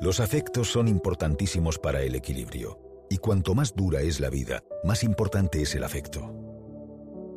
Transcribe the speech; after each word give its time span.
Los 0.00 0.18
afectos 0.18 0.72
son 0.72 0.88
importantísimos 0.88 1.78
para 1.78 2.00
el 2.00 2.14
equilibrio, 2.14 3.06
y 3.10 3.18
cuanto 3.18 3.54
más 3.54 3.74
dura 3.74 4.00
es 4.00 4.18
la 4.18 4.30
vida, 4.30 4.64
más 4.82 5.04
importante 5.04 5.60
es 5.60 5.74
el 5.74 5.84
afecto. 5.84 6.32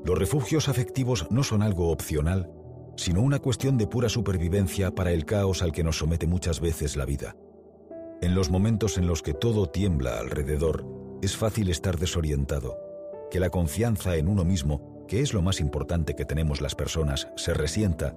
Los 0.06 0.18
refugios 0.18 0.70
afectivos 0.70 1.28
no 1.30 1.44
son 1.44 1.62
algo 1.62 1.90
opcional, 1.90 2.50
sino 2.96 3.22
una 3.22 3.40
cuestión 3.40 3.78
de 3.78 3.86
pura 3.86 4.08
supervivencia 4.08 4.96
para 4.96 5.12
el 5.12 5.26
caos 5.26 5.62
al 5.62 5.74
que 5.74 5.84
nos 5.84 5.98
somete 5.98 6.26
muchas 6.26 6.62
veces 6.62 6.96
la 6.96 7.06
vida. 7.06 7.36
En 8.22 8.34
los 8.34 8.50
momentos 8.50 8.98
en 8.98 9.08
los 9.08 9.22
que 9.22 9.34
todo 9.34 9.68
tiembla 9.68 10.20
alrededor, 10.20 10.86
es 11.22 11.36
fácil 11.36 11.70
estar 11.70 12.00
desorientado, 12.00 12.78
que 13.30 13.42
la 13.42 13.50
confianza 13.50 14.16
en 14.16 14.30
uno 14.30 14.46
mismo, 14.46 15.06
que 15.10 15.20
es 15.20 15.34
lo 15.34 15.42
más 15.42 15.60
importante 15.60 16.16
que 16.16 16.24
tenemos 16.24 16.62
las 16.62 16.76
personas, 16.76 17.28
se 17.36 17.54
resienta 17.54 18.16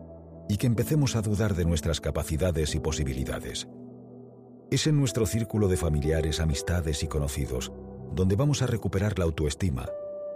y 0.48 0.56
que 0.56 0.68
empecemos 0.68 1.16
a 1.16 1.22
dudar 1.22 1.56
de 1.56 1.64
nuestras 1.64 2.00
capacidades 2.00 2.76
y 2.76 2.78
posibilidades. 2.78 3.66
Es 4.70 4.86
en 4.86 4.98
nuestro 4.98 5.26
círculo 5.26 5.68
de 5.68 5.76
familiares, 5.76 6.40
amistades 6.40 7.02
y 7.02 7.06
conocidos 7.06 7.72
donde 8.16 8.34
vamos 8.34 8.62
a 8.62 8.66
recuperar 8.66 9.18
la 9.18 9.26
autoestima, 9.26 9.86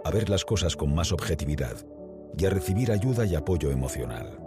a 0.05 0.11
ver 0.11 0.29
las 0.29 0.45
cosas 0.45 0.75
con 0.75 0.93
más 0.93 1.11
objetividad 1.11 1.75
y 2.37 2.45
a 2.45 2.51
recibir 2.51 2.91
ayuda 2.91 3.25
y 3.25 3.35
apoyo 3.35 3.71
emocional. 3.71 4.37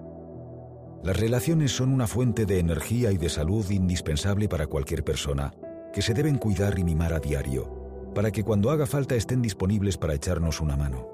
Las 1.02 1.18
relaciones 1.18 1.72
son 1.72 1.92
una 1.92 2.06
fuente 2.06 2.46
de 2.46 2.60
energía 2.60 3.10
y 3.10 3.18
de 3.18 3.28
salud 3.28 3.68
indispensable 3.70 4.48
para 4.48 4.68
cualquier 4.68 5.04
persona, 5.04 5.52
que 5.92 6.00
se 6.00 6.14
deben 6.14 6.38
cuidar 6.38 6.78
y 6.78 6.84
mimar 6.84 7.12
a 7.12 7.18
diario, 7.18 8.12
para 8.14 8.30
que 8.30 8.44
cuando 8.44 8.70
haga 8.70 8.86
falta 8.86 9.16
estén 9.16 9.42
disponibles 9.42 9.98
para 9.98 10.14
echarnos 10.14 10.60
una 10.60 10.76
mano. 10.76 11.08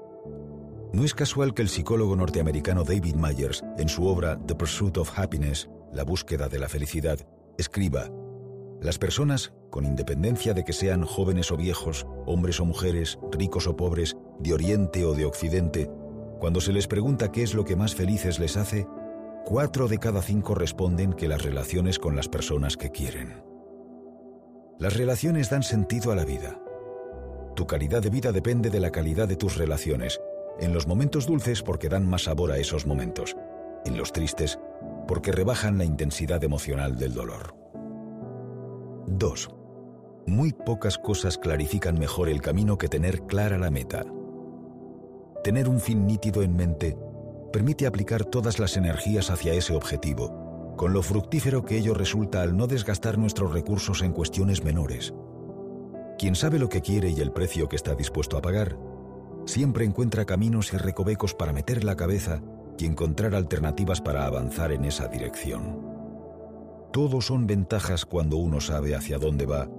No 0.93 1.03
es 1.03 1.15
casual 1.15 1.53
que 1.53 1.63
el 1.63 1.69
psicólogo 1.69 2.15
norteamericano 2.15 2.83
David 2.83 3.15
Myers, 3.15 3.63
en 3.77 3.89
su 3.89 4.05
obra 4.05 4.39
The 4.45 4.55
Pursuit 4.55 4.97
of 4.97 5.17
Happiness, 5.17 5.69
La 5.91 6.03
búsqueda 6.03 6.47
de 6.47 6.59
la 6.59 6.69
felicidad, 6.69 7.19
escriba, 7.57 8.09
Las 8.81 8.97
personas, 8.97 9.53
con 9.69 9.85
independencia 9.85 10.53
de 10.53 10.65
que 10.65 10.73
sean 10.73 11.05
jóvenes 11.05 11.51
o 11.51 11.57
viejos, 11.57 12.05
hombres 12.25 12.59
o 12.59 12.65
mujeres, 12.65 13.17
ricos 13.31 13.67
o 13.67 13.77
pobres, 13.77 14.17
de 14.39 14.53
Oriente 14.53 15.05
o 15.05 15.13
de 15.13 15.23
Occidente, 15.23 15.89
cuando 16.39 16.59
se 16.59 16.73
les 16.73 16.87
pregunta 16.87 17.31
qué 17.31 17.43
es 17.43 17.53
lo 17.53 17.63
que 17.63 17.75
más 17.75 17.95
felices 17.95 18.39
les 18.39 18.57
hace, 18.57 18.87
Cuatro 19.43 19.87
de 19.87 19.97
cada 19.97 20.21
cinco 20.21 20.55
responden 20.55 21.13
que 21.13 21.27
las 21.27 21.41
relaciones 21.41 21.99
con 21.99 22.15
las 22.15 22.29
personas 22.29 22.77
que 22.77 22.91
quieren. 22.91 23.43
Las 24.79 24.95
relaciones 24.95 25.49
dan 25.49 25.63
sentido 25.63 26.11
a 26.11 26.15
la 26.15 26.25
vida. 26.25 26.61
Tu 27.55 27.65
calidad 27.65 28.01
de 28.01 28.09
vida 28.09 28.31
depende 28.31 28.69
de 28.69 28.79
la 28.79 28.91
calidad 28.91 29.27
de 29.27 29.35
tus 29.35 29.57
relaciones, 29.57 30.21
en 30.59 30.73
los 30.73 30.87
momentos 30.87 31.25
dulces 31.25 31.63
porque 31.63 31.89
dan 31.89 32.07
más 32.07 32.23
sabor 32.23 32.51
a 32.51 32.59
esos 32.59 32.85
momentos, 32.85 33.35
en 33.83 33.97
los 33.97 34.13
tristes 34.13 34.59
porque 35.07 35.31
rebajan 35.31 35.77
la 35.77 35.83
intensidad 35.83 36.43
emocional 36.43 36.97
del 36.97 37.13
dolor. 37.13 37.60
2. 39.07 39.49
Muy 40.27 40.53
pocas 40.53 40.97
cosas 40.97 41.37
clarifican 41.37 41.97
mejor 41.97 42.29
el 42.29 42.41
camino 42.41 42.77
que 42.77 42.87
tener 42.87 43.21
clara 43.23 43.57
la 43.57 43.71
meta. 43.71 44.05
Tener 45.43 45.67
un 45.67 45.79
fin 45.79 46.05
nítido 46.05 46.43
en 46.43 46.55
mente 46.55 46.97
permite 47.51 47.85
aplicar 47.85 48.25
todas 48.25 48.59
las 48.59 48.77
energías 48.77 49.29
hacia 49.29 49.53
ese 49.53 49.75
objetivo, 49.75 50.75
con 50.77 50.93
lo 50.93 51.01
fructífero 51.01 51.65
que 51.65 51.77
ello 51.77 51.93
resulta 51.93 52.41
al 52.41 52.55
no 52.55 52.67
desgastar 52.67 53.17
nuestros 53.17 53.51
recursos 53.51 54.01
en 54.03 54.13
cuestiones 54.13 54.63
menores. 54.63 55.13
Quien 56.17 56.35
sabe 56.35 56.59
lo 56.59 56.69
que 56.69 56.81
quiere 56.81 57.09
y 57.09 57.19
el 57.19 57.31
precio 57.31 57.67
que 57.67 57.75
está 57.75 57.95
dispuesto 57.95 58.37
a 58.37 58.41
pagar, 58.41 58.77
siempre 59.45 59.85
encuentra 59.85 60.25
caminos 60.25 60.71
y 60.73 60.77
recovecos 60.77 61.33
para 61.33 61.51
meter 61.51 61.83
la 61.83 61.95
cabeza 61.95 62.41
y 62.77 62.85
encontrar 62.85 63.35
alternativas 63.35 64.01
para 64.01 64.25
avanzar 64.25 64.71
en 64.71 64.85
esa 64.85 65.07
dirección. 65.07 65.90
Todo 66.91 67.21
son 67.21 67.47
ventajas 67.47 68.05
cuando 68.05 68.35
uno 68.35 68.59
sabe 68.59 68.95
hacia 68.95 69.17
dónde 69.17 69.45
va 69.45 69.69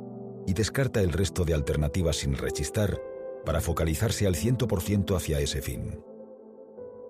y 0.47 0.55
descarta 0.55 1.03
el 1.03 1.13
resto 1.13 1.45
de 1.45 1.53
alternativas 1.53 2.17
sin 2.17 2.35
rechistar 2.35 2.99
para 3.45 3.61
focalizarse 3.61 4.27
al 4.27 4.35
100% 4.35 5.15
hacia 5.15 5.39
ese 5.39 5.61
fin. 5.61 6.03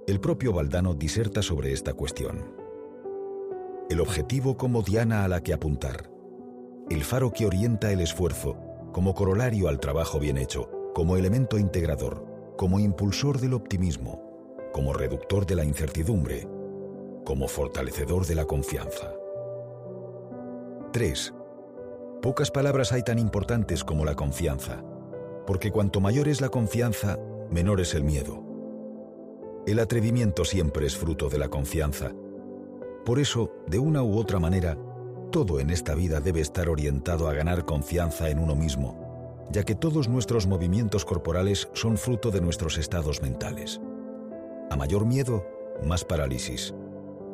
El 0.08 0.18
propio 0.18 0.52
Valdano 0.52 0.94
diserta 0.94 1.40
sobre 1.40 1.72
esta 1.72 1.94
cuestión. 1.94 2.52
El 3.88 4.00
objetivo 4.00 4.56
como 4.56 4.82
diana 4.82 5.24
a 5.24 5.28
la 5.28 5.40
que 5.40 5.52
apuntar. 5.52 6.10
El 6.90 7.04
faro 7.04 7.30
que 7.30 7.46
orienta 7.46 7.92
el 7.92 8.00
esfuerzo, 8.00 8.56
como 8.92 9.14
corolario 9.14 9.68
al 9.68 9.78
trabajo 9.78 10.18
bien 10.18 10.36
hecho, 10.36 10.68
como 10.94 11.16
elemento 11.16 11.58
integrador, 11.58 12.26
como 12.56 12.80
impulsor 12.80 13.38
del 13.38 13.54
optimismo, 13.54 14.20
como 14.72 14.92
reductor 14.92 15.46
de 15.46 15.54
la 15.54 15.64
incertidumbre, 15.64 16.48
como 17.24 17.46
fortalecedor 17.46 18.26
de 18.26 18.34
la 18.34 18.46
confianza. 18.46 19.14
3. 20.92 21.32
Pocas 22.20 22.50
palabras 22.50 22.92
hay 22.92 23.02
tan 23.02 23.18
importantes 23.18 23.82
como 23.82 24.04
la 24.04 24.14
confianza, 24.14 24.84
porque 25.46 25.72
cuanto 25.72 26.02
mayor 26.02 26.28
es 26.28 26.42
la 26.42 26.50
confianza, 26.50 27.18
menor 27.50 27.80
es 27.80 27.94
el 27.94 28.04
miedo. 28.04 28.44
El 29.66 29.78
atrevimiento 29.78 30.44
siempre 30.44 30.86
es 30.86 30.94
fruto 30.94 31.30
de 31.30 31.38
la 31.38 31.48
confianza. 31.48 32.12
Por 33.06 33.18
eso, 33.18 33.54
de 33.66 33.78
una 33.78 34.02
u 34.02 34.18
otra 34.18 34.38
manera, 34.38 34.76
todo 35.30 35.60
en 35.60 35.70
esta 35.70 35.94
vida 35.94 36.20
debe 36.20 36.40
estar 36.40 36.68
orientado 36.68 37.26
a 37.26 37.32
ganar 37.32 37.64
confianza 37.64 38.28
en 38.28 38.38
uno 38.38 38.54
mismo, 38.54 39.46
ya 39.50 39.64
que 39.64 39.74
todos 39.74 40.10
nuestros 40.10 40.46
movimientos 40.46 41.06
corporales 41.06 41.70
son 41.72 41.96
fruto 41.96 42.30
de 42.30 42.42
nuestros 42.42 42.76
estados 42.76 43.22
mentales. 43.22 43.80
A 44.70 44.76
mayor 44.76 45.06
miedo, 45.06 45.46
más 45.86 46.04
parálisis. 46.04 46.74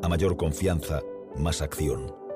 A 0.04 0.08
mayor 0.08 0.36
confianza, 0.36 1.00
más 1.36 1.60
acción. 1.60 2.27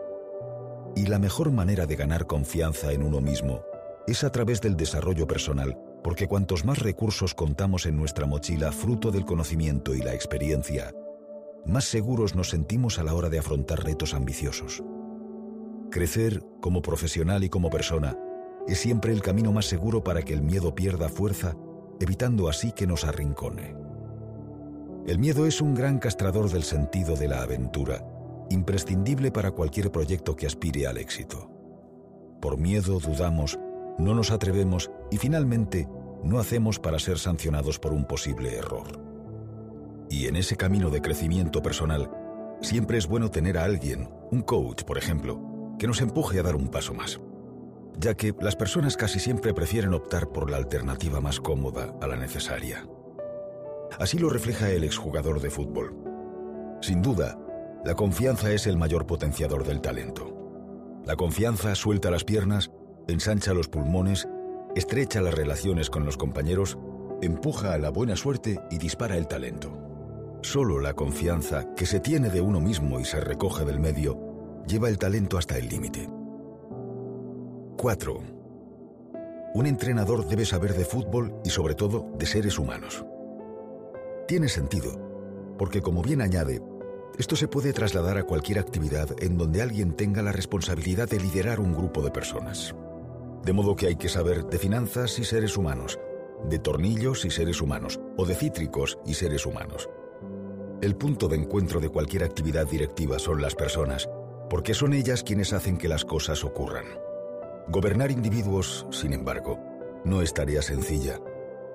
Y 0.95 1.07
la 1.07 1.19
mejor 1.19 1.53
manera 1.53 1.87
de 1.87 1.97
ganar 1.97 2.27
confianza 2.27 2.93
en 2.93 3.03
uno 3.03 3.21
mismo 3.21 3.63
es 4.07 4.25
a 4.25 4.31
través 4.31 4.61
del 4.61 4.77
desarrollo 4.77 5.27
personal 5.27 5.77
porque 6.03 6.27
cuantos 6.27 6.65
más 6.65 6.81
recursos 6.81 7.35
contamos 7.35 7.87
en 7.87 7.97
nuestra 7.97 8.27
mochila 8.27 8.73
fruto 8.73 9.11
del 9.11 9.25
conocimiento 9.25 9.95
y 9.95 10.03
la 10.03 10.15
experiencia, 10.15 10.93
más 11.65 11.85
seguros 11.85 12.35
nos 12.35 12.51
sentimos 12.51 12.99
a 12.99 13.05
la 13.05 13.15
hora 13.15 13.29
de 13.29 13.39
afrontar 13.39 13.85
retos 13.85 14.15
ambiciosos. 14.15 14.83
Crecer 15.91 16.43
como 16.61 16.83
profesional 16.83 17.45
y 17.45 17.49
como 17.49 17.71
persona 17.71 18.19
es 18.67 18.79
siempre 18.79 19.13
el 19.13 19.23
camino 19.23 19.53
más 19.53 19.67
seguro 19.67 20.03
para 20.03 20.23
que 20.23 20.33
el 20.33 20.43
miedo 20.43 20.75
pierda 20.75 21.09
fuerza, 21.09 21.57
evitando 22.01 22.49
así 22.49 22.73
que 22.73 22.87
nos 22.87 23.05
arrincone. 23.05 23.77
El 25.07 25.19
miedo 25.19 25.47
es 25.47 25.61
un 25.61 25.75
gran 25.75 25.99
castrador 25.99 26.51
del 26.51 26.63
sentido 26.63 27.17
de 27.17 27.29
la 27.29 27.43
aventura, 27.43 28.05
imprescindible 28.53 29.31
para 29.31 29.51
cualquier 29.51 29.91
proyecto 29.91 30.37
que 30.37 30.47
aspire 30.47 30.87
al 30.87 30.99
éxito. 30.99 31.51
Por 32.41 32.59
miedo 32.59 32.99
dudamos, 32.99 33.59
no 33.99 34.15
nos 34.15 34.31
atrevemos 34.31 34.91
y 35.11 35.17
finalmente 35.19 35.89
no 36.23 36.39
hacemos 36.39 36.79
para 36.79 36.99
ser 36.99 37.19
sancionados 37.19 37.79
por 37.79 37.93
un 37.93 38.05
posible 38.05 38.57
error. 38.57 39.01
Y 40.09 40.27
en 40.27 40.37
ese 40.37 40.57
camino 40.57 40.91
de 40.91 41.01
crecimiento 41.01 41.63
personal, 41.63 42.11
siempre 42.61 42.99
es 42.99 43.07
bueno 43.07 43.31
tener 43.31 43.59
a 43.59 43.65
alguien, 43.65 44.09
un 44.31 44.43
coach, 44.43 44.85
por 44.85 44.99
ejemplo, 44.99 45.41
que 45.79 45.87
nos 45.87 46.01
empuje 46.01 46.39
a 46.39 46.43
dar 46.43 46.55
un 46.55 46.69
paso 46.69 46.95
más, 46.95 47.21
ya 47.99 48.15
que 48.15 48.35
las 48.41 48.57
personas 48.57 48.97
casi 48.97 49.19
siempre 49.19 49.55
prefieren 49.55 49.95
optar 49.95 50.29
por 50.29 50.51
la 50.51 50.59
alternativa 50.59 51.21
más 51.21 51.41
cómoda 51.41 51.95
a 52.01 52.07
la 52.07 52.17
necesaria. 52.17 52.87
Así 53.99 54.19
lo 54.19 54.31
refleja 54.31 54.71
el 54.71 54.85
exjugador 54.85 55.41
de 55.41 55.51
fútbol. 55.51 55.97
Sin 56.81 57.03
duda, 57.03 57.39
la 57.85 57.95
confianza 57.95 58.53
es 58.53 58.67
el 58.67 58.77
mayor 58.77 59.07
potenciador 59.07 59.65
del 59.65 59.81
talento. 59.81 61.03
La 61.05 61.17
confianza 61.17 61.75
suelta 61.75 62.11
las 62.11 62.25
piernas 62.25 62.71
ensancha 63.09 63.55
los 63.55 63.69
pulmones, 63.69 64.29
estrecha 64.77 65.21
las 65.21 65.35
relaciones 65.35 65.91
con 65.91 66.05
los 66.05 66.17
compañeros, 66.17 66.79
empuja 67.21 67.73
a 67.73 67.79
la 67.79 67.91
buena 67.91 68.17
suerte 68.17 68.61
y 68.71 68.79
dispara 68.79 69.17
el 69.17 69.27
talento. 69.27 69.79
Solo 70.43 70.81
la 70.81 70.95
confianza 70.95 71.75
que 71.75 71.87
se 71.87 72.01
tiene 72.01 72.31
de 72.31 72.41
uno 72.41 72.61
mismo 72.61 73.01
y 73.01 73.05
se 73.05 73.21
recoge 73.21 73.65
del 73.65 73.81
medio 73.81 74.65
lleva 74.67 74.89
el 74.89 74.99
talento 74.99 75.39
hasta 75.39 75.59
el 75.59 75.69
límite. 75.69 76.09
4. 77.77 78.21
Un 79.55 79.67
entrenador 79.67 80.27
debe 80.29 80.45
saber 80.45 80.75
de 80.75 80.85
fútbol 80.85 81.35
y 81.45 81.51
sobre 81.51 81.75
todo 81.75 82.11
de 82.17 82.27
seres 82.27 82.59
humanos. 82.59 83.05
Tiene 84.27 84.49
sentido, 84.49 85.55
porque 85.59 85.83
como 85.83 86.03
bien 86.03 86.23
añade, 86.23 86.63
esto 87.19 87.37
se 87.37 87.49
puede 87.49 87.73
trasladar 87.73 88.17
a 88.17 88.25
cualquier 88.25 88.59
actividad 88.59 89.09
en 89.23 89.37
donde 89.37 89.63
alguien 89.63 89.93
tenga 89.93 90.23
la 90.23 90.33
responsabilidad 90.33 91.09
de 91.09 91.21
liderar 91.21 91.61
un 91.61 91.75
grupo 91.75 92.03
de 92.03 92.11
personas. 92.11 92.75
De 93.45 93.53
modo 93.53 93.77
que 93.77 93.87
hay 93.87 93.97
que 93.97 94.09
saber 94.09 94.47
de 94.47 94.59
finanzas 94.59 95.19
y 95.19 95.25
seres 95.25 95.57
humanos, 95.57 95.99
de 96.49 96.59
tornillos 96.59 97.25
y 97.25 97.31
seres 97.31 97.61
humanos, 97.61 98.01
o 98.17 98.25
de 98.25 98.35
cítricos 98.35 98.99
y 99.05 99.15
seres 99.15 99.47
humanos. 99.47 99.89
El 100.81 100.97
punto 100.97 101.29
de 101.29 101.37
encuentro 101.37 101.81
de 101.81 101.91
cualquier 101.91 102.25
actividad 102.25 102.67
directiva 102.67 103.19
son 103.19 103.43
las 103.43 103.55
personas, 103.55 104.09
porque 104.49 104.75
son 104.75 104.93
ellas 104.93 105.23
quienes 105.23 105.53
hacen 105.53 105.77
que 105.77 105.89
las 105.89 106.05
cosas 106.05 106.45
ocurran. 106.45 106.85
Gobernar 107.69 108.11
individuos, 108.11 108.87
sin 108.91 109.13
embargo, 109.13 109.61
no 110.05 110.23
es 110.23 110.35
tarea 110.35 110.63
sencilla, 110.63 111.21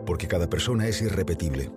porque 0.06 0.28
cada 0.28 0.50
persona 0.50 0.88
es 0.88 1.01
irrepetible. 1.01 1.72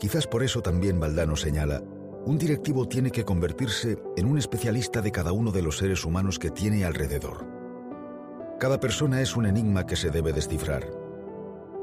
Quizás 0.00 0.26
por 0.26 0.42
eso 0.42 0.62
también 0.62 0.98
Valdano 0.98 1.36
señala 1.36 1.82
Un 2.24 2.38
directivo 2.38 2.86
tiene 2.86 3.10
que 3.10 3.24
convertirse 3.24 3.98
en 4.16 4.26
un 4.26 4.38
especialista 4.38 5.00
de 5.00 5.10
cada 5.10 5.32
uno 5.32 5.50
de 5.50 5.60
los 5.60 5.78
seres 5.78 6.04
humanos 6.04 6.38
que 6.38 6.50
tiene 6.50 6.84
alrededor. 6.84 7.44
Cada 8.60 8.78
persona 8.78 9.20
es 9.20 9.34
un 9.34 9.44
enigma 9.44 9.86
que 9.86 9.96
se 9.96 10.10
debe 10.10 10.32
descifrar. 10.32 10.88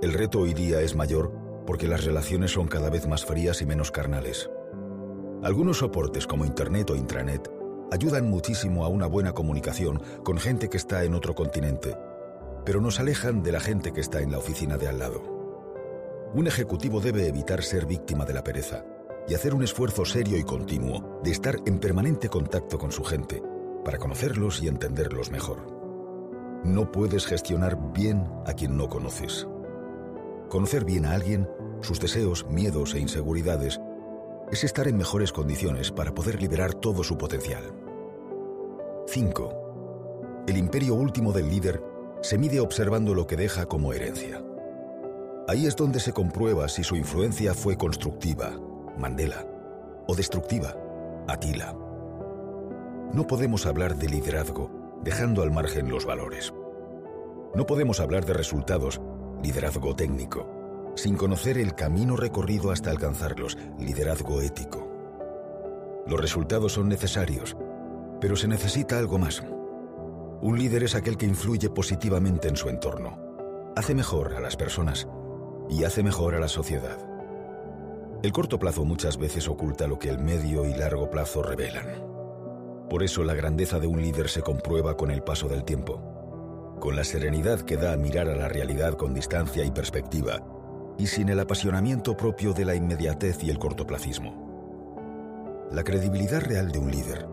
El 0.01 0.13
reto 0.13 0.39
hoy 0.39 0.53
día 0.53 0.79
es 0.79 0.95
mayor 0.95 1.33
porque 1.67 1.89
las 1.89 2.05
relaciones 2.05 2.51
son 2.51 2.69
cada 2.69 2.89
vez 2.89 3.05
más 3.05 3.25
frías 3.25 3.61
y 3.61 3.65
menos 3.65 3.91
carnales. 3.91 4.49
Algunos 5.43 5.79
soportes 5.79 6.25
como 6.25 6.45
Internet 6.45 6.89
o 6.91 6.95
Intranet 6.95 7.51
ayudan 7.91 8.29
muchísimo 8.29 8.85
a 8.85 8.87
una 8.87 9.07
buena 9.07 9.33
comunicación 9.33 10.01
con 10.23 10.37
gente 10.37 10.69
que 10.69 10.77
está 10.77 11.03
en 11.03 11.15
otro 11.15 11.35
continente, 11.35 11.97
pero 12.63 12.79
nos 12.79 13.01
alejan 13.01 13.43
de 13.43 13.51
la 13.51 13.59
gente 13.59 13.91
que 13.91 13.99
está 13.99 14.21
en 14.21 14.31
la 14.31 14.37
oficina 14.37 14.77
de 14.77 14.87
al 14.87 14.99
lado. 14.99 15.21
Un 16.33 16.47
ejecutivo 16.47 17.01
debe 17.01 17.27
evitar 17.27 17.61
ser 17.61 17.85
víctima 17.85 18.23
de 18.23 18.33
la 18.33 18.43
pereza 18.45 18.85
y 19.29 19.35
hacer 19.35 19.53
un 19.53 19.63
esfuerzo 19.63 20.05
serio 20.05 20.37
y 20.37 20.43
continuo 20.43 21.21
de 21.23 21.31
estar 21.31 21.57
en 21.65 21.79
permanente 21.79 22.29
contacto 22.29 22.79
con 22.79 22.91
su 22.91 23.03
gente 23.03 23.43
para 23.85 23.99
conocerlos 23.99 24.61
y 24.61 24.67
entenderlos 24.67 25.29
mejor. 25.29 25.67
No 26.63 26.91
puedes 26.91 27.25
gestionar 27.27 27.93
bien 27.93 28.27
a 28.45 28.53
quien 28.53 28.75
no 28.75 28.89
conoces. 28.89 29.47
Conocer 30.49 30.83
bien 30.83 31.05
a 31.05 31.13
alguien, 31.13 31.47
sus 31.81 31.99
deseos, 31.99 32.47
miedos 32.49 32.95
e 32.95 32.99
inseguridades, 32.99 33.79
es 34.51 34.63
estar 34.63 34.87
en 34.87 34.97
mejores 34.97 35.31
condiciones 35.31 35.91
para 35.91 36.13
poder 36.13 36.41
liberar 36.41 36.73
todo 36.73 37.03
su 37.03 37.17
potencial. 37.17 37.71
5. 39.07 40.43
El 40.47 40.57
imperio 40.57 40.95
último 40.95 41.31
del 41.31 41.49
líder 41.49 41.83
se 42.21 42.39
mide 42.39 42.59
observando 42.59 43.13
lo 43.13 43.27
que 43.27 43.37
deja 43.37 43.67
como 43.67 43.93
herencia. 43.93 44.43
Ahí 45.47 45.67
es 45.67 45.75
donde 45.75 45.99
se 45.99 46.13
comprueba 46.13 46.67
si 46.67 46.83
su 46.83 46.95
influencia 46.95 47.53
fue 47.53 47.77
constructiva, 47.77 48.59
Mandela, 48.99 49.45
o 50.07 50.15
destructiva, 50.15 50.75
Atila. 51.27 51.73
No 53.13 53.25
podemos 53.25 53.65
hablar 53.65 53.95
de 53.95 54.09
liderazgo 54.09 54.99
dejando 55.03 55.41
al 55.41 55.51
margen 55.51 55.89
los 55.89 56.05
valores. 56.05 56.53
No 57.55 57.65
podemos 57.65 58.01
hablar 58.01 58.25
de 58.25 58.33
resultados, 58.33 58.99
liderazgo 59.41 59.95
técnico, 59.95 60.91
sin 60.95 61.15
conocer 61.15 61.57
el 61.57 61.75
camino 61.75 62.17
recorrido 62.17 62.71
hasta 62.71 62.91
alcanzarlos, 62.91 63.57
liderazgo 63.79 64.41
ético. 64.41 64.85
Los 66.05 66.19
resultados 66.19 66.73
son 66.73 66.89
necesarios, 66.89 67.55
pero 68.19 68.35
se 68.35 68.49
necesita 68.49 68.99
algo 68.99 69.17
más. 69.17 69.41
Un 70.41 70.59
líder 70.59 70.83
es 70.83 70.95
aquel 70.95 71.15
que 71.15 71.25
influye 71.25 71.69
positivamente 71.69 72.49
en 72.49 72.57
su 72.57 72.67
entorno, 72.67 73.17
hace 73.77 73.95
mejor 73.95 74.33
a 74.33 74.41
las 74.41 74.57
personas 74.57 75.07
y 75.69 75.85
hace 75.85 76.03
mejor 76.03 76.35
a 76.35 76.39
la 76.39 76.49
sociedad. 76.49 77.08
El 78.21 78.33
corto 78.33 78.59
plazo 78.59 78.83
muchas 78.83 79.17
veces 79.17 79.47
oculta 79.47 79.87
lo 79.87 79.97
que 79.97 80.09
el 80.09 80.19
medio 80.19 80.65
y 80.65 80.73
largo 80.73 81.09
plazo 81.09 81.41
revelan. 81.41 81.87
Por 82.89 83.01
eso 83.01 83.23
la 83.23 83.33
grandeza 83.33 83.79
de 83.79 83.87
un 83.87 84.01
líder 84.01 84.27
se 84.27 84.41
comprueba 84.41 84.97
con 84.97 85.09
el 85.09 85.23
paso 85.23 85.47
del 85.47 85.63
tiempo, 85.63 86.75
con 86.81 86.97
la 86.97 87.05
serenidad 87.05 87.61
que 87.61 87.77
da 87.77 87.93
a 87.93 87.97
mirar 87.97 88.27
a 88.27 88.35
la 88.35 88.49
realidad 88.49 88.95
con 88.95 89.13
distancia 89.13 89.63
y 89.63 89.71
perspectiva, 89.71 90.43
y 90.97 91.07
sin 91.07 91.29
el 91.29 91.39
apasionamiento 91.39 92.17
propio 92.17 92.51
de 92.51 92.65
la 92.65 92.75
inmediatez 92.75 93.41
y 93.45 93.51
el 93.51 93.57
cortoplacismo. 93.57 95.69
La 95.71 95.85
credibilidad 95.85 96.41
real 96.41 96.73
de 96.73 96.79
un 96.79 96.91
líder, 96.91 97.25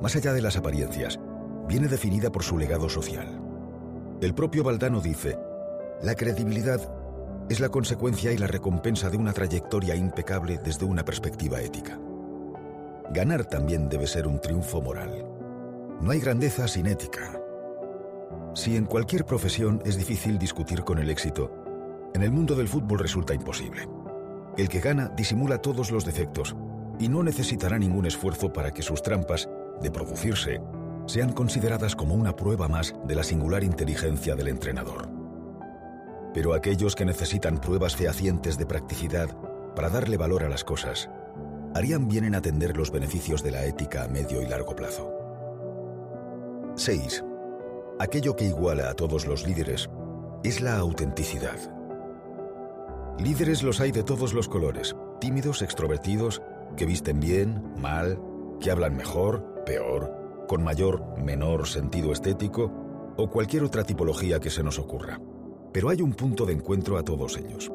más 0.00 0.16
allá 0.16 0.32
de 0.32 0.42
las 0.42 0.56
apariencias, 0.56 1.20
viene 1.68 1.86
definida 1.86 2.32
por 2.32 2.42
su 2.42 2.58
legado 2.58 2.88
social. 2.88 3.40
El 4.20 4.34
propio 4.34 4.64
Valdano 4.64 5.00
dice, 5.00 5.38
la 6.02 6.16
credibilidad 6.16 6.80
es 7.52 7.60
la 7.60 7.68
consecuencia 7.68 8.32
y 8.32 8.38
la 8.38 8.46
recompensa 8.46 9.10
de 9.10 9.18
una 9.18 9.34
trayectoria 9.34 9.94
impecable 9.94 10.58
desde 10.64 10.86
una 10.86 11.04
perspectiva 11.04 11.60
ética. 11.60 11.98
Ganar 13.10 13.44
también 13.44 13.90
debe 13.90 14.06
ser 14.06 14.26
un 14.26 14.40
triunfo 14.40 14.80
moral. 14.80 15.26
No 16.00 16.10
hay 16.10 16.20
grandeza 16.20 16.66
sin 16.66 16.86
ética. 16.86 17.38
Si 18.54 18.74
en 18.74 18.86
cualquier 18.86 19.26
profesión 19.26 19.82
es 19.84 19.98
difícil 19.98 20.38
discutir 20.38 20.82
con 20.82 20.98
el 20.98 21.10
éxito, 21.10 22.10
en 22.14 22.22
el 22.22 22.30
mundo 22.30 22.54
del 22.54 22.68
fútbol 22.68 22.98
resulta 22.98 23.34
imposible. 23.34 23.86
El 24.56 24.70
que 24.70 24.80
gana 24.80 25.10
disimula 25.14 25.58
todos 25.58 25.90
los 25.90 26.06
defectos 26.06 26.56
y 26.98 27.08
no 27.08 27.22
necesitará 27.22 27.78
ningún 27.78 28.06
esfuerzo 28.06 28.50
para 28.50 28.72
que 28.72 28.82
sus 28.82 29.02
trampas, 29.02 29.48
de 29.82 29.90
producirse, 29.90 30.62
sean 31.06 31.32
consideradas 31.32 31.94
como 31.94 32.14
una 32.14 32.34
prueba 32.34 32.66
más 32.68 32.94
de 33.06 33.14
la 33.14 33.22
singular 33.22 33.62
inteligencia 33.62 34.34
del 34.36 34.48
entrenador. 34.48 35.21
Pero 36.34 36.54
aquellos 36.54 36.94
que 36.94 37.04
necesitan 37.04 37.60
pruebas 37.60 37.96
fehacientes 37.96 38.58
de 38.58 38.66
practicidad 38.66 39.28
para 39.74 39.90
darle 39.90 40.16
valor 40.16 40.44
a 40.44 40.48
las 40.48 40.64
cosas, 40.64 41.10
harían 41.74 42.08
bien 42.08 42.24
en 42.24 42.34
atender 42.34 42.76
los 42.76 42.90
beneficios 42.90 43.42
de 43.42 43.50
la 43.50 43.64
ética 43.64 44.04
a 44.04 44.08
medio 44.08 44.42
y 44.42 44.46
largo 44.46 44.74
plazo. 44.76 45.12
6. 46.76 47.24
Aquello 47.98 48.34
que 48.36 48.46
iguala 48.46 48.90
a 48.90 48.94
todos 48.94 49.26
los 49.26 49.46
líderes 49.46 49.90
es 50.42 50.60
la 50.60 50.78
autenticidad. 50.78 51.58
Líderes 53.18 53.62
los 53.62 53.80
hay 53.80 53.92
de 53.92 54.02
todos 54.02 54.32
los 54.32 54.48
colores, 54.48 54.96
tímidos, 55.20 55.62
extrovertidos, 55.62 56.42
que 56.76 56.86
visten 56.86 57.20
bien, 57.20 57.62
mal, 57.76 58.18
que 58.58 58.70
hablan 58.70 58.96
mejor, 58.96 59.62
peor, 59.64 60.44
con 60.48 60.64
mayor, 60.64 61.18
menor 61.18 61.68
sentido 61.68 62.12
estético 62.12 62.72
o 63.16 63.30
cualquier 63.30 63.64
otra 63.64 63.84
tipología 63.84 64.40
que 64.40 64.50
se 64.50 64.62
nos 64.62 64.78
ocurra. 64.78 65.20
Pero 65.72 65.88
hay 65.88 66.02
un 66.02 66.12
punto 66.12 66.44
de 66.44 66.52
encuentro 66.52 66.98
a 66.98 67.02
todos 67.02 67.36
ellos. 67.38 67.70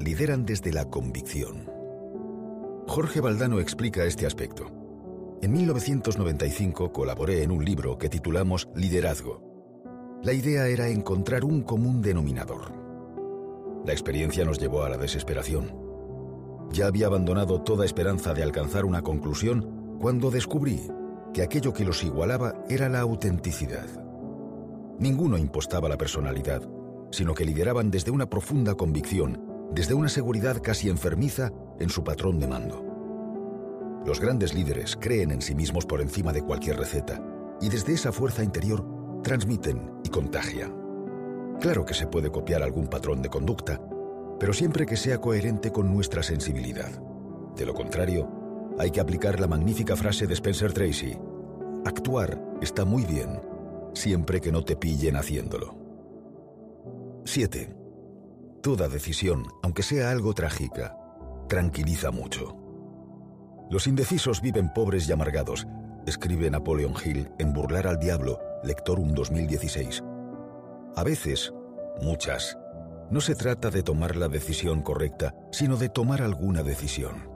Lideran 0.00 0.46
desde 0.46 0.72
la 0.72 0.84
convicción. 0.84 1.70
Jorge 2.86 3.20
Valdano 3.20 3.58
explica 3.58 4.04
este 4.04 4.26
aspecto. 4.26 4.66
En 5.42 5.52
1995 5.52 6.92
colaboré 6.92 7.42
en 7.42 7.50
un 7.50 7.64
libro 7.64 7.98
que 7.98 8.08
titulamos 8.08 8.68
Liderazgo. 8.74 9.42
La 10.22 10.32
idea 10.32 10.68
era 10.68 10.88
encontrar 10.88 11.44
un 11.44 11.62
común 11.62 12.00
denominador. 12.00 12.72
La 13.84 13.92
experiencia 13.92 14.44
nos 14.44 14.58
llevó 14.58 14.82
a 14.82 14.88
la 14.88 14.96
desesperación. 14.96 15.74
Ya 16.72 16.86
había 16.86 17.06
abandonado 17.06 17.62
toda 17.62 17.84
esperanza 17.84 18.34
de 18.34 18.42
alcanzar 18.42 18.84
una 18.84 19.02
conclusión 19.02 19.98
cuando 20.00 20.30
descubrí 20.30 20.80
que 21.32 21.42
aquello 21.42 21.72
que 21.72 21.84
los 21.84 22.02
igualaba 22.02 22.64
era 22.68 22.88
la 22.88 23.00
autenticidad. 23.00 23.86
Ninguno 24.98 25.38
impostaba 25.38 25.88
la 25.88 25.98
personalidad, 25.98 26.62
sino 27.16 27.32
que 27.32 27.46
lideraban 27.46 27.90
desde 27.90 28.10
una 28.10 28.28
profunda 28.28 28.74
convicción, 28.74 29.42
desde 29.72 29.94
una 29.94 30.10
seguridad 30.10 30.60
casi 30.62 30.90
enfermiza 30.90 31.50
en 31.80 31.88
su 31.88 32.04
patrón 32.04 32.38
de 32.38 32.46
mando. 32.46 32.84
Los 34.04 34.20
grandes 34.20 34.52
líderes 34.52 34.98
creen 35.00 35.30
en 35.30 35.40
sí 35.40 35.54
mismos 35.54 35.86
por 35.86 36.02
encima 36.02 36.34
de 36.34 36.42
cualquier 36.42 36.76
receta 36.76 37.18
y 37.58 37.70
desde 37.70 37.94
esa 37.94 38.12
fuerza 38.12 38.44
interior 38.44 38.86
transmiten 39.22 39.92
y 40.04 40.10
contagian. 40.10 40.76
Claro 41.58 41.86
que 41.86 41.94
se 41.94 42.06
puede 42.06 42.30
copiar 42.30 42.62
algún 42.62 42.86
patrón 42.86 43.22
de 43.22 43.30
conducta, 43.30 43.80
pero 44.38 44.52
siempre 44.52 44.84
que 44.84 44.98
sea 44.98 45.18
coherente 45.18 45.72
con 45.72 45.90
nuestra 45.90 46.22
sensibilidad. 46.22 47.00
De 47.56 47.64
lo 47.64 47.72
contrario, 47.72 48.28
hay 48.78 48.90
que 48.90 49.00
aplicar 49.00 49.40
la 49.40 49.46
magnífica 49.46 49.96
frase 49.96 50.26
de 50.26 50.34
Spencer 50.34 50.74
Tracy, 50.74 51.16
actuar 51.86 52.38
está 52.60 52.84
muy 52.84 53.06
bien, 53.06 53.40
siempre 53.94 54.38
que 54.38 54.52
no 54.52 54.62
te 54.62 54.76
pillen 54.76 55.16
haciéndolo. 55.16 55.85
7. 57.26 57.76
Toda 58.62 58.88
decisión, 58.88 59.46
aunque 59.64 59.82
sea 59.82 60.12
algo 60.12 60.32
trágica, 60.32 60.96
tranquiliza 61.48 62.12
mucho. 62.12 62.56
Los 63.68 63.88
indecisos 63.88 64.40
viven 64.40 64.72
pobres 64.72 65.08
y 65.08 65.12
amargados, 65.12 65.66
escribe 66.06 66.48
Napoleon 66.48 66.94
Hill 67.04 67.28
en 67.40 67.52
Burlar 67.52 67.88
al 67.88 67.98
Diablo, 67.98 68.38
Lectorum 68.62 69.12
2016. 69.12 70.04
A 70.94 71.02
veces, 71.02 71.52
muchas, 72.00 72.56
no 73.10 73.20
se 73.20 73.34
trata 73.34 73.70
de 73.70 73.82
tomar 73.82 74.14
la 74.14 74.28
decisión 74.28 74.82
correcta, 74.82 75.34
sino 75.50 75.76
de 75.76 75.88
tomar 75.88 76.22
alguna 76.22 76.62
decisión. 76.62 77.28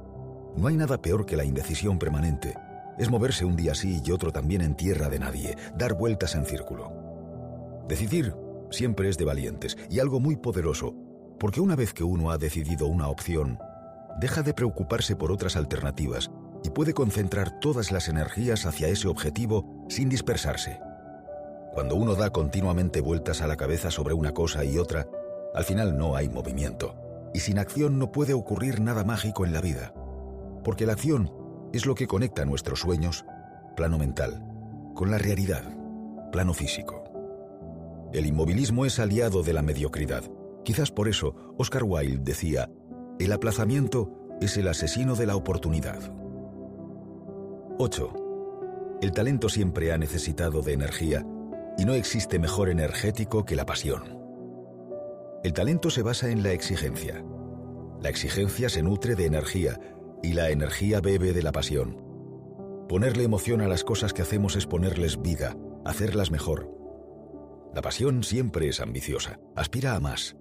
No 0.56 0.68
hay 0.68 0.76
nada 0.76 1.02
peor 1.02 1.26
que 1.26 1.36
la 1.36 1.44
indecisión 1.44 1.98
permanente. 1.98 2.54
Es 2.96 3.10
moverse 3.10 3.44
un 3.44 3.56
día 3.56 3.74
sí 3.74 4.00
y 4.04 4.12
otro 4.12 4.30
también 4.30 4.62
en 4.62 4.76
tierra 4.76 5.08
de 5.08 5.18
nadie, 5.18 5.56
dar 5.76 5.94
vueltas 5.94 6.36
en 6.36 6.46
círculo. 6.46 6.92
Decidir 7.88 8.36
siempre 8.70 9.08
es 9.08 9.18
de 9.18 9.24
valientes 9.24 9.76
y 9.88 10.00
algo 10.00 10.20
muy 10.20 10.36
poderoso, 10.36 10.94
porque 11.38 11.60
una 11.60 11.76
vez 11.76 11.92
que 11.92 12.04
uno 12.04 12.30
ha 12.30 12.38
decidido 12.38 12.86
una 12.86 13.08
opción, 13.08 13.58
deja 14.20 14.42
de 14.42 14.54
preocuparse 14.54 15.16
por 15.16 15.32
otras 15.32 15.56
alternativas 15.56 16.30
y 16.62 16.70
puede 16.70 16.92
concentrar 16.92 17.58
todas 17.60 17.90
las 17.90 18.08
energías 18.08 18.66
hacia 18.66 18.88
ese 18.88 19.08
objetivo 19.08 19.86
sin 19.88 20.08
dispersarse. 20.08 20.80
Cuando 21.72 21.94
uno 21.94 22.14
da 22.14 22.30
continuamente 22.30 23.00
vueltas 23.00 23.42
a 23.42 23.46
la 23.46 23.56
cabeza 23.56 23.90
sobre 23.90 24.14
una 24.14 24.32
cosa 24.32 24.64
y 24.64 24.76
otra, 24.76 25.06
al 25.54 25.64
final 25.64 25.96
no 25.96 26.16
hay 26.16 26.28
movimiento, 26.28 26.94
y 27.32 27.40
sin 27.40 27.58
acción 27.58 27.98
no 27.98 28.12
puede 28.12 28.34
ocurrir 28.34 28.80
nada 28.80 29.04
mágico 29.04 29.44
en 29.44 29.52
la 29.52 29.60
vida, 29.60 29.94
porque 30.64 30.86
la 30.86 30.92
acción 30.92 31.32
es 31.72 31.86
lo 31.86 31.94
que 31.94 32.06
conecta 32.06 32.44
nuestros 32.44 32.80
sueños, 32.80 33.24
plano 33.76 33.98
mental, 33.98 34.44
con 34.94 35.10
la 35.10 35.18
realidad, 35.18 35.62
plano 36.32 36.52
físico. 36.52 36.99
El 38.12 38.26
inmovilismo 38.26 38.86
es 38.86 38.98
aliado 38.98 39.42
de 39.42 39.52
la 39.52 39.62
mediocridad. 39.62 40.24
Quizás 40.64 40.90
por 40.90 41.08
eso 41.08 41.54
Oscar 41.56 41.84
Wilde 41.84 42.18
decía, 42.22 42.68
el 43.18 43.32
aplazamiento 43.32 44.10
es 44.40 44.56
el 44.56 44.66
asesino 44.66 45.14
de 45.14 45.26
la 45.26 45.36
oportunidad. 45.36 46.00
8. 47.78 48.98
El 49.00 49.12
talento 49.12 49.48
siempre 49.48 49.92
ha 49.92 49.98
necesitado 49.98 50.62
de 50.62 50.72
energía 50.72 51.24
y 51.78 51.84
no 51.84 51.94
existe 51.94 52.38
mejor 52.38 52.68
energético 52.68 53.44
que 53.44 53.56
la 53.56 53.64
pasión. 53.64 54.18
El 55.44 55.52
talento 55.52 55.88
se 55.88 56.02
basa 56.02 56.30
en 56.30 56.42
la 56.42 56.52
exigencia. 56.52 57.24
La 58.00 58.08
exigencia 58.08 58.68
se 58.68 58.82
nutre 58.82 59.14
de 59.14 59.26
energía 59.26 59.80
y 60.22 60.32
la 60.32 60.50
energía 60.50 61.00
bebe 61.00 61.32
de 61.32 61.42
la 61.42 61.52
pasión. 61.52 61.96
Ponerle 62.88 63.22
emoción 63.22 63.60
a 63.60 63.68
las 63.68 63.84
cosas 63.84 64.12
que 64.12 64.22
hacemos 64.22 64.56
es 64.56 64.66
ponerles 64.66 65.22
vida, 65.22 65.56
hacerlas 65.84 66.30
mejor. 66.30 66.79
La 67.74 67.82
pasión 67.82 68.24
siempre 68.24 68.68
es 68.68 68.80
ambiciosa, 68.80 69.38
aspira 69.54 69.94
a 69.94 70.00
más, 70.00 70.36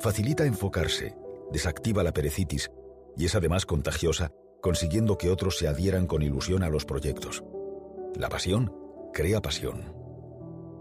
facilita 0.00 0.46
enfocarse, 0.46 1.14
desactiva 1.52 2.02
la 2.02 2.12
perecitis 2.12 2.70
y 3.16 3.26
es 3.26 3.34
además 3.34 3.66
contagiosa, 3.66 4.32
consiguiendo 4.62 5.18
que 5.18 5.30
otros 5.30 5.58
se 5.58 5.68
adhieran 5.68 6.06
con 6.06 6.22
ilusión 6.22 6.62
a 6.62 6.70
los 6.70 6.86
proyectos. 6.86 7.44
La 8.16 8.28
pasión 8.28 8.74
crea 9.12 9.42
pasión. 9.42 9.94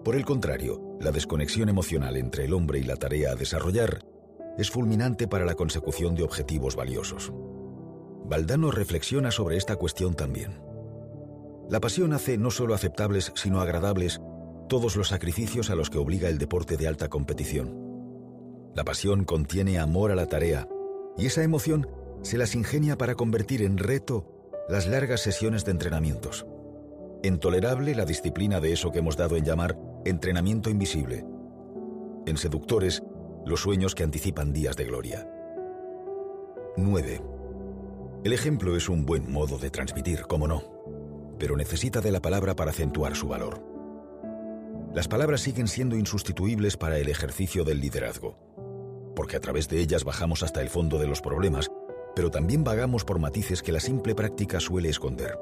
Por 0.03 0.15
el 0.15 0.25
contrario, 0.25 0.97
la 0.99 1.11
desconexión 1.11 1.67
emocional 1.67 2.15
entre 2.15 2.45
el 2.45 2.53
hombre 2.53 2.79
y 2.79 2.83
la 2.83 2.95
tarea 2.95 3.31
a 3.31 3.35
desarrollar 3.35 3.99
es 4.57 4.71
fulminante 4.71 5.27
para 5.27 5.45
la 5.45 5.55
consecución 5.55 6.15
de 6.15 6.23
objetivos 6.23 6.75
valiosos. 6.75 7.33
Valdano 8.25 8.71
reflexiona 8.71 9.29
sobre 9.31 9.57
esta 9.57 9.75
cuestión 9.75 10.15
también. 10.15 10.61
La 11.69 11.79
pasión 11.79 12.13
hace 12.13 12.37
no 12.37 12.49
solo 12.49 12.73
aceptables, 12.73 13.31
sino 13.35 13.61
agradables 13.61 14.21
todos 14.71 14.95
los 14.95 15.09
sacrificios 15.09 15.69
a 15.69 15.75
los 15.75 15.89
que 15.89 15.97
obliga 15.97 16.29
el 16.29 16.37
deporte 16.37 16.77
de 16.77 16.87
alta 16.87 17.09
competición. 17.09 17.75
La 18.73 18.85
pasión 18.85 19.25
contiene 19.25 19.77
amor 19.77 20.11
a 20.11 20.15
la 20.15 20.27
tarea, 20.27 20.69
y 21.17 21.25
esa 21.25 21.43
emoción 21.43 21.89
se 22.21 22.37
las 22.37 22.55
ingenia 22.55 22.97
para 22.97 23.15
convertir 23.15 23.63
en 23.63 23.77
reto 23.77 24.31
las 24.69 24.87
largas 24.87 25.19
sesiones 25.19 25.65
de 25.65 25.71
entrenamientos. 25.71 26.45
Intolerable 27.21 27.93
la 27.95 28.05
disciplina 28.05 28.61
de 28.61 28.71
eso 28.71 28.93
que 28.93 28.99
hemos 28.99 29.17
dado 29.17 29.35
en 29.35 29.43
llamar 29.43 29.77
entrenamiento 30.05 30.69
invisible. 30.69 31.25
En 32.25 32.37
seductores, 32.37 33.03
los 33.45 33.59
sueños 33.59 33.93
que 33.93 34.03
anticipan 34.03 34.53
días 34.53 34.77
de 34.77 34.85
gloria. 34.85 35.29
9. 36.77 37.21
El 38.23 38.31
ejemplo 38.31 38.77
es 38.77 38.87
un 38.87 39.05
buen 39.05 39.29
modo 39.29 39.57
de 39.57 39.69
transmitir, 39.69 40.21
cómo 40.29 40.47
no, 40.47 40.63
pero 41.37 41.57
necesita 41.57 41.99
de 41.99 42.13
la 42.13 42.21
palabra 42.21 42.55
para 42.55 42.71
acentuar 42.71 43.17
su 43.17 43.27
valor. 43.27 43.70
Las 44.93 45.07
palabras 45.07 45.39
siguen 45.39 45.69
siendo 45.69 45.95
insustituibles 45.95 46.75
para 46.75 46.97
el 46.97 47.07
ejercicio 47.07 47.63
del 47.63 47.79
liderazgo, 47.79 48.35
porque 49.15 49.37
a 49.37 49.39
través 49.39 49.69
de 49.69 49.79
ellas 49.79 50.03
bajamos 50.03 50.43
hasta 50.43 50.61
el 50.61 50.69
fondo 50.69 50.99
de 50.99 51.07
los 51.07 51.21
problemas, 51.21 51.71
pero 52.13 52.29
también 52.29 52.65
vagamos 52.65 53.05
por 53.05 53.17
matices 53.17 53.63
que 53.63 53.71
la 53.71 53.79
simple 53.79 54.15
práctica 54.15 54.59
suele 54.59 54.89
esconder. 54.89 55.39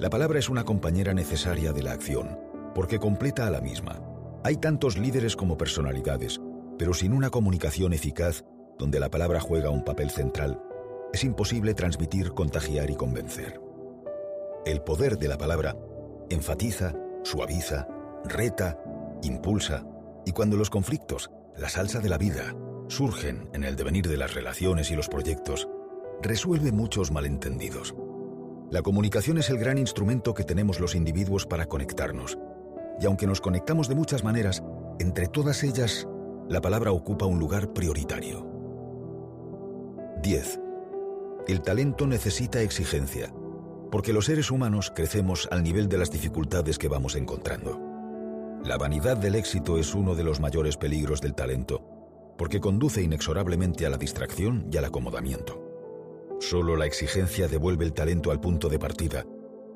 La 0.00 0.10
palabra 0.10 0.40
es 0.40 0.48
una 0.48 0.64
compañera 0.64 1.14
necesaria 1.14 1.72
de 1.72 1.84
la 1.84 1.92
acción, 1.92 2.40
porque 2.74 2.98
completa 2.98 3.46
a 3.46 3.50
la 3.50 3.60
misma. 3.60 4.00
Hay 4.42 4.56
tantos 4.56 4.98
líderes 4.98 5.36
como 5.36 5.56
personalidades, 5.56 6.40
pero 6.76 6.92
sin 6.92 7.12
una 7.12 7.30
comunicación 7.30 7.92
eficaz, 7.92 8.44
donde 8.80 8.98
la 8.98 9.10
palabra 9.10 9.38
juega 9.38 9.70
un 9.70 9.84
papel 9.84 10.10
central, 10.10 10.60
es 11.12 11.22
imposible 11.22 11.74
transmitir, 11.74 12.32
contagiar 12.32 12.90
y 12.90 12.96
convencer. 12.96 13.60
El 14.66 14.80
poder 14.80 15.18
de 15.18 15.28
la 15.28 15.38
palabra 15.38 15.76
enfatiza, 16.30 16.94
suaviza, 17.22 17.86
reta, 18.24 18.78
impulsa, 19.22 19.86
y 20.26 20.32
cuando 20.32 20.56
los 20.56 20.70
conflictos, 20.70 21.30
la 21.56 21.68
salsa 21.68 22.00
de 22.00 22.08
la 22.08 22.18
vida, 22.18 22.54
surgen 22.88 23.48
en 23.52 23.64
el 23.64 23.76
devenir 23.76 24.08
de 24.08 24.16
las 24.16 24.34
relaciones 24.34 24.90
y 24.90 24.96
los 24.96 25.08
proyectos, 25.08 25.68
resuelve 26.22 26.72
muchos 26.72 27.10
malentendidos. 27.10 27.94
La 28.70 28.82
comunicación 28.82 29.38
es 29.38 29.50
el 29.50 29.58
gran 29.58 29.78
instrumento 29.78 30.34
que 30.34 30.44
tenemos 30.44 30.80
los 30.80 30.94
individuos 30.94 31.46
para 31.46 31.66
conectarnos, 31.66 32.38
y 33.00 33.06
aunque 33.06 33.26
nos 33.26 33.40
conectamos 33.40 33.88
de 33.88 33.94
muchas 33.94 34.24
maneras, 34.24 34.62
entre 34.98 35.26
todas 35.26 35.62
ellas, 35.64 36.08
la 36.48 36.60
palabra 36.60 36.92
ocupa 36.92 37.26
un 37.26 37.38
lugar 37.38 37.72
prioritario. 37.72 38.46
10. 40.22 40.60
El 41.48 41.60
talento 41.60 42.06
necesita 42.06 42.62
exigencia, 42.62 43.32
porque 43.90 44.12
los 44.12 44.26
seres 44.26 44.50
humanos 44.50 44.92
crecemos 44.94 45.48
al 45.50 45.62
nivel 45.62 45.88
de 45.88 45.98
las 45.98 46.10
dificultades 46.10 46.78
que 46.78 46.88
vamos 46.88 47.16
encontrando. 47.16 47.93
La 48.64 48.78
vanidad 48.78 49.18
del 49.18 49.34
éxito 49.34 49.76
es 49.76 49.94
uno 49.94 50.14
de 50.14 50.24
los 50.24 50.40
mayores 50.40 50.78
peligros 50.78 51.20
del 51.20 51.34
talento, 51.34 51.84
porque 52.38 52.60
conduce 52.60 53.02
inexorablemente 53.02 53.84
a 53.84 53.90
la 53.90 53.98
distracción 53.98 54.66
y 54.72 54.78
al 54.78 54.86
acomodamiento. 54.86 55.62
Solo 56.40 56.74
la 56.74 56.86
exigencia 56.86 57.46
devuelve 57.46 57.84
el 57.84 57.92
talento 57.92 58.30
al 58.30 58.40
punto 58.40 58.70
de 58.70 58.78
partida, 58.78 59.26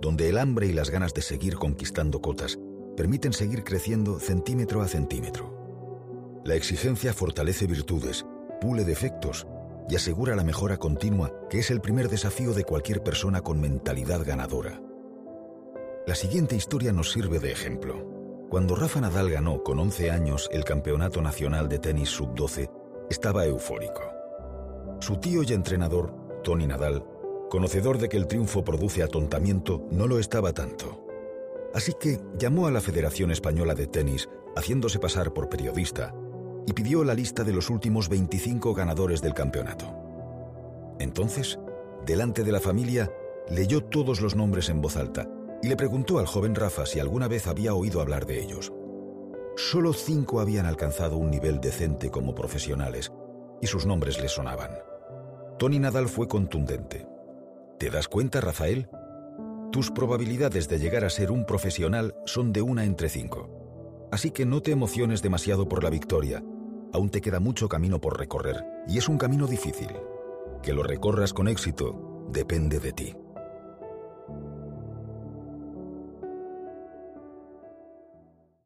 donde 0.01 0.31
el 0.31 0.39
hambre 0.39 0.69
y 0.69 0.73
las 0.73 0.89
ganas 0.89 1.13
de 1.13 1.21
seguir 1.21 1.57
conquistando 1.57 2.23
cotas 2.23 2.59
permiten 2.97 3.35
seguir 3.35 3.63
creciendo 3.63 4.19
centímetro 4.19 4.81
a 4.81 4.89
centímetro. 4.89 6.41
La 6.47 6.55
exigencia 6.55 7.13
fortalece 7.13 7.67
virtudes, 7.67 8.25
pule 8.59 8.85
defectos 8.85 9.47
y 9.91 9.97
asegura 9.97 10.35
la 10.35 10.45
mejora 10.45 10.79
continua, 10.79 11.31
que 11.51 11.59
es 11.59 11.71
el 11.71 11.83
primer 11.83 12.09
desafío 12.09 12.55
de 12.55 12.65
cualquier 12.65 13.03
persona 13.03 13.43
con 13.43 13.61
mentalidad 13.61 14.25
ganadora. 14.25 14.81
La 16.07 16.15
siguiente 16.15 16.57
historia 16.57 16.91
nos 16.91 17.13
sirve 17.13 17.39
de 17.39 17.53
ejemplo. 17.53 18.18
Cuando 18.49 18.75
Rafa 18.75 18.99
Nadal 19.03 19.29
ganó 19.29 19.63
con 19.63 19.79
11 19.79 20.11
años 20.11 20.49
el 20.51 20.65
Campeonato 20.65 21.21
Nacional 21.21 21.69
de 21.69 21.79
Tenis 21.79 22.09
Sub-12, 22.09 22.71
estaba 23.11 23.45
eufórico. 23.45 24.01
Su 25.01 25.19
tío 25.19 25.43
y 25.43 25.53
entrenador, 25.53 26.15
Tony 26.43 26.67
Nadal, 26.67 27.05
conocedor 27.51 27.99
de 27.99 28.09
que 28.09 28.17
el 28.17 28.27
triunfo 28.27 28.65
produce 28.65 29.03
atontamiento, 29.03 29.87
no 29.91 30.07
lo 30.07 30.19
estaba 30.19 30.55
tanto. 30.55 31.05
Así 31.75 31.93
que 32.01 32.23
llamó 32.39 32.67
a 32.67 32.71
la 32.71 32.81
Federación 32.81 33.31
Española 33.33 33.75
de 33.75 33.87
Tenis, 33.87 34.31
haciéndose 34.57 34.99
pasar 34.99 35.35
por 35.35 35.51
periodista, 35.51 36.15
y 36.67 36.73
pidió 36.73 37.05
la 37.05 37.13
lista 37.13 37.45
de 37.45 37.53
los 37.53 37.69
últimos 37.69 38.09
25 38.09 38.73
ganadores 38.73 39.21
del 39.21 39.35
campeonato. 39.35 39.95
Entonces, 40.99 41.59
delante 42.07 42.45
de 42.45 42.53
la 42.53 42.61
familia, 42.61 43.13
leyó 43.51 43.85
todos 43.85 44.23
los 44.23 44.35
nombres 44.35 44.71
en 44.71 44.81
voz 44.81 44.97
alta 44.97 45.29
y 45.63 45.69
le 45.69 45.77
preguntó 45.77 46.19
al 46.19 46.27
joven 46.27 46.55
Rafa 46.55 46.87
si 46.87 47.01
alguna 47.01 47.29
vez 47.29 47.47
había 47.47 47.75
oído 47.75 48.01
hablar 48.01 48.27
de 48.27 48.41
ellos. 48.41 48.73
Solo 49.57 49.93
cinco 49.93 50.41
habían 50.41 50.67
alcanzado 50.67 51.17
un 51.17 51.31
nivel 51.31 51.61
decente 51.61 52.11
como 52.11 52.35
profesionales, 52.35 53.13
y 53.61 53.67
sus 53.67 53.87
nombres 53.87 54.21
le 54.21 54.29
sonaban. 54.29 54.71
Tony 55.59 55.81
Nadal 55.81 56.09
fue 56.09 56.29
contundente. 56.29 57.09
¿Te 57.79 57.91
das 57.91 58.07
cuenta, 58.07 58.41
Rafael? 58.41 58.89
Tus 59.73 59.91
probabilidades 59.91 60.69
de 60.69 60.79
llegar 60.79 61.05
a 61.05 61.11
ser 61.11 61.31
un 61.31 61.45
profesional 61.45 62.15
son 62.25 62.53
de 62.53 62.63
una 62.63 62.85
entre 62.85 63.09
cinco. 63.09 64.09
Así 64.13 64.31
que 64.31 64.47
no 64.47 64.63
te 64.63 64.71
emociones 64.71 65.23
demasiado 65.23 65.69
por 65.69 65.83
la 65.83 65.91
victoria. 65.91 66.43
Aún 66.93 67.11
te 67.11 67.21
queda 67.21 67.41
mucho 67.41 67.69
camino 67.69 68.01
por 68.01 68.19
recorrer, 68.19 68.65
y 68.87 68.97
es 68.99 69.09
un 69.09 69.19
camino 69.19 69.47
difícil. 69.47 69.91
Que 70.63 70.73
lo 70.73 70.83
recorras 70.83 71.35
con 71.35 71.49
éxito 71.49 72.27
depende 72.31 72.79
de 72.79 72.93
ti. 72.93 73.17